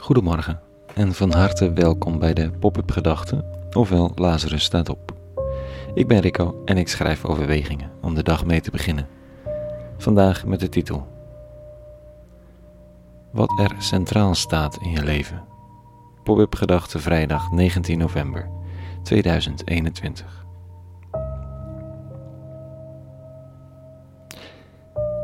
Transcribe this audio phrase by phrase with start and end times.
[0.00, 0.60] Goedemorgen
[0.94, 5.14] en van harte welkom bij de Pop-up Gedachten, ofwel Lazarus staat op.
[5.94, 9.08] Ik ben Rico en ik schrijf overwegingen om de dag mee te beginnen.
[9.98, 11.06] Vandaag met de titel
[13.32, 15.44] Wat er centraal staat in je leven.
[16.24, 18.50] Pop-up Gedachten vrijdag 19 november
[19.02, 20.44] 2021.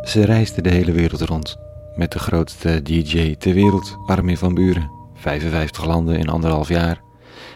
[0.03, 1.59] Ze reisde de hele wereld rond
[1.97, 4.91] met de grootste DJ ter wereld, Armin van Buren.
[5.15, 7.03] 55 landen in anderhalf jaar.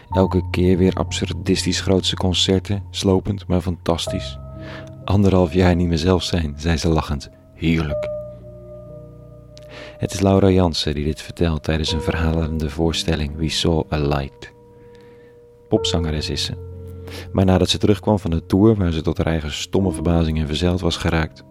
[0.09, 4.37] Elke keer weer absurdistisch grootse concerten, slopend maar fantastisch.
[5.05, 7.29] Anderhalf jaar niet meer zelf zijn, zei ze lachend.
[7.53, 8.09] Heerlijk.
[9.97, 14.53] Het is Laura Jansen die dit vertelt tijdens een verhalende voorstelling We Saw a Light.
[15.67, 16.53] Popzangeres is ze.
[17.31, 20.47] Maar nadat ze terugkwam van de tour waar ze tot haar eigen stomme verbazing in
[20.47, 21.43] verzeild was geraakt,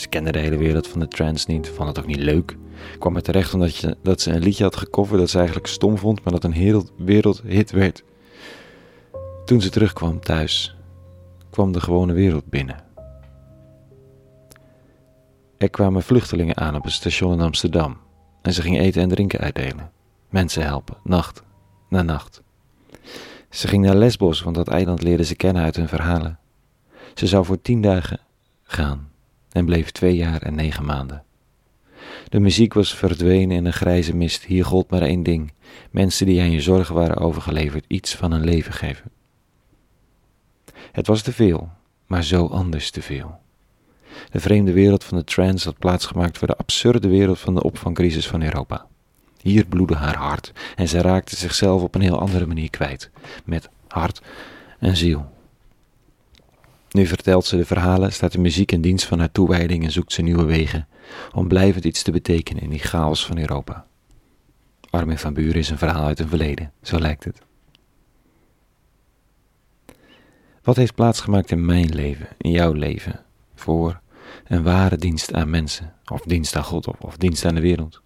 [0.00, 2.56] ze kende de hele wereld van de trance niet, vond het ook niet leuk.
[2.98, 5.98] Kwam er terecht omdat je, dat ze een liedje had gecoverd dat ze eigenlijk stom
[5.98, 8.04] vond, maar dat een wereld, wereldhit werd.
[9.44, 10.76] Toen ze terugkwam thuis,
[11.50, 12.84] kwam de gewone wereld binnen.
[15.56, 17.96] Er kwamen vluchtelingen aan op het station in Amsterdam
[18.42, 19.90] en ze ging eten en drinken uitdelen.
[20.28, 21.42] Mensen helpen, nacht
[21.88, 22.42] na nacht.
[23.50, 26.38] Ze ging naar Lesbos, want dat eiland leerde ze kennen uit hun verhalen.
[27.14, 28.20] Ze zou voor tien dagen
[28.62, 29.08] gaan
[29.52, 31.22] en bleef twee jaar en negen maanden.
[32.28, 34.44] De muziek was verdwenen in een grijze mist.
[34.44, 35.52] Hier gold maar één ding:
[35.90, 39.10] mensen die aan je zorgen waren overgeleverd, iets van een leven geven.
[40.92, 41.70] Het was te veel,
[42.06, 43.40] maar zo anders te veel.
[44.30, 48.28] De vreemde wereld van de trance had plaatsgemaakt voor de absurde wereld van de opvangcrisis
[48.28, 48.86] van Europa.
[49.40, 53.10] Hier bloedde haar hart en ze raakte zichzelf op een heel andere manier kwijt,
[53.44, 54.20] met hart
[54.78, 55.36] en ziel.
[56.90, 60.12] Nu vertelt ze de verhalen, staat de muziek in dienst van haar toewijding en zoekt
[60.12, 60.88] ze nieuwe wegen
[61.32, 63.86] om blijvend iets te betekenen in die chaos van Europa.
[64.90, 67.42] Armin van Buren is een verhaal uit een verleden, zo lijkt het.
[70.62, 73.24] Wat heeft plaatsgemaakt in mijn leven, in jouw leven,
[73.54, 74.00] voor
[74.44, 78.00] een ware dienst aan mensen, of dienst aan God, of, of dienst aan de wereld?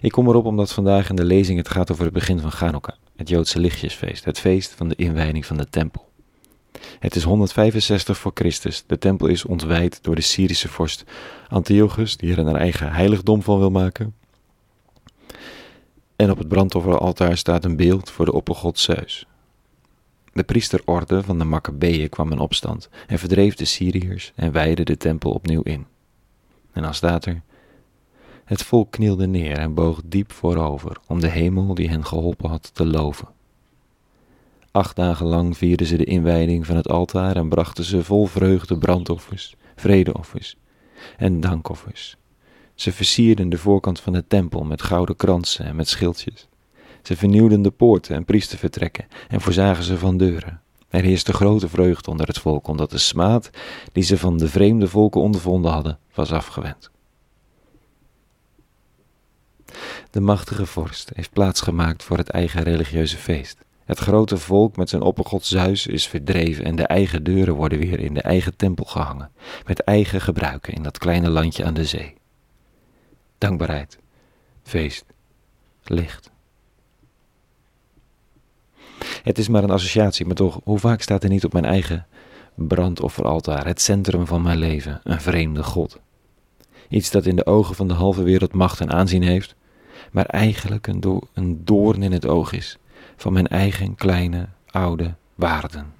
[0.00, 2.96] Ik kom erop omdat vandaag in de lezing het gaat over het begin van Chanukka,
[3.16, 6.11] het Joodse lichtjesfeest, het feest van de inwijding van de tempel.
[6.98, 8.84] Het is 165 voor Christus.
[8.86, 11.04] De tempel is ontwijd door de Syrische vorst
[11.48, 14.14] Antiochus, die er een eigen heiligdom van wil maken.
[16.16, 19.26] En op het brandofferaltaar staat een beeld voor de oppergod Zeus.
[20.32, 24.96] De priesterorde van de Maccabeeën kwam in opstand en verdreef de Syriërs en wijde de
[24.96, 25.86] tempel opnieuw in.
[26.72, 27.42] En dan staat er:
[28.44, 32.70] Het volk knielde neer en boog diep voorover om de hemel die hen geholpen had
[32.74, 33.28] te loven.
[34.72, 38.78] Acht dagen lang vierden ze de inwijding van het altaar en brachten ze vol vreugde
[38.78, 40.56] brandoffers, vredeoffers
[41.16, 42.16] en dankoffers.
[42.74, 46.48] Ze versierden de voorkant van de tempel met gouden kransen en met schildjes.
[47.02, 50.60] Ze vernieuwden de poorten en priestervertrekken en voorzagen ze van deuren.
[50.88, 53.50] Er heerste grote vreugde onder het volk, omdat de smaad
[53.92, 56.90] die ze van de vreemde volken ondervonden hadden, was afgewend.
[60.10, 63.64] De machtige vorst heeft plaats gemaakt voor het eigen religieuze feest.
[63.92, 68.00] Het grote volk met zijn oppergod Zeus is verdreven en de eigen deuren worden weer
[68.00, 69.30] in de eigen tempel gehangen,
[69.66, 72.14] met eigen gebruiken in dat kleine landje aan de zee.
[73.38, 73.98] Dankbaarheid,
[74.62, 75.04] feest,
[75.84, 76.30] licht.
[79.22, 82.06] Het is maar een associatie, maar toch, hoe vaak staat er niet op mijn eigen
[82.54, 86.00] brandofferaltaar, het centrum van mijn leven, een vreemde God?
[86.88, 89.54] Iets dat in de ogen van de halve wereld macht en aanzien heeft,
[90.12, 92.78] maar eigenlijk een, do een doorn in het oog is
[93.22, 95.92] van mijn eigen kleine, oude waarden.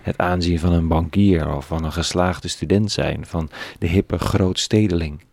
[0.00, 5.24] Het aanzien van een bankier of van een geslaagde student zijn, van de hippe grootstedeling.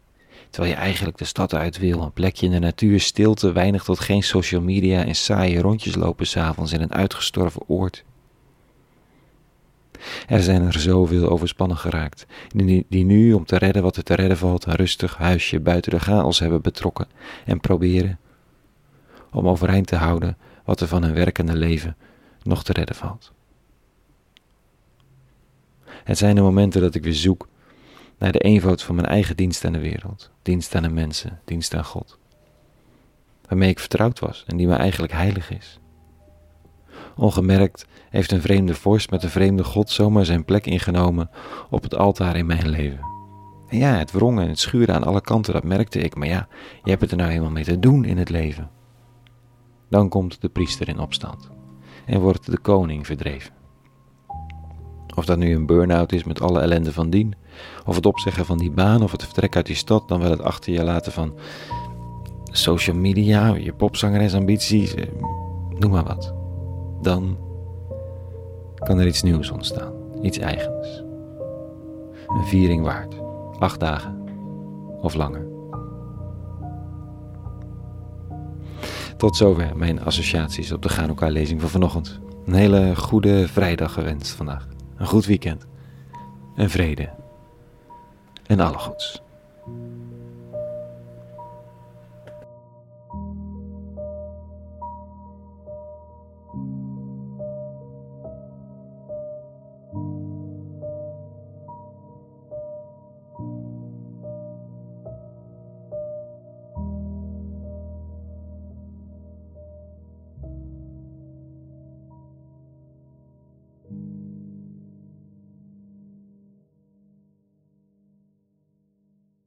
[0.49, 3.99] Terwijl je eigenlijk de stad uit wil, een plekje in de natuur, stilte, weinig tot
[3.99, 8.03] geen social media en saaie rondjes lopen s'avonds in een uitgestorven oord.
[10.27, 12.25] Er zijn er zoveel overspannen geraakt,
[12.87, 15.99] die, nu om te redden wat er te redden valt, een rustig huisje buiten de
[15.99, 17.07] chaos hebben betrokken
[17.45, 18.19] en proberen
[19.31, 21.95] om overeind te houden wat er van hun werkende leven
[22.43, 23.33] nog te redden valt.
[26.03, 27.47] Het zijn de momenten dat ik weer zoek
[28.17, 31.73] naar de eenvoud van mijn eigen dienst aan de wereld, dienst aan de mensen, dienst
[31.73, 32.17] aan God,
[33.47, 35.79] waarmee ik vertrouwd was en die mij eigenlijk heilig is.
[37.15, 41.29] Ongemerkt heeft een vreemde vorst met een vreemde God zomaar zijn plek ingenomen
[41.69, 43.13] op het altaar in mijn leven.
[43.69, 46.47] En ja, het wrongen en het schuren aan alle kanten, dat merkte ik, maar ja,
[46.83, 48.69] je hebt het er nou helemaal mee te doen in het leven.
[49.89, 51.49] Dan komt de priester in opstand
[52.05, 53.53] en wordt de koning verdreven.
[55.15, 57.33] Of dat nu een burn-out is met alle ellende van dien,
[57.85, 60.41] of het opzeggen van die baan, of het vertrek uit die stad, dan wel het
[60.41, 61.33] achter je laten van
[62.43, 65.05] social media, je popzangeresambities, eh,
[65.79, 66.33] noem maar wat.
[67.01, 67.37] Dan
[68.75, 71.03] kan er iets nieuws ontstaan, iets eigens.
[72.27, 73.15] Een viering waard,
[73.59, 74.23] acht dagen
[75.01, 75.54] of langer.
[79.17, 82.19] Tot zover mijn associaties op de Gaan lezing van vanochtend.
[82.45, 84.67] Een hele goede vrijdag gewenst vandaag.
[84.97, 85.65] Een goed weekend.
[86.55, 87.09] En vrede.
[88.45, 89.21] En alle goeds.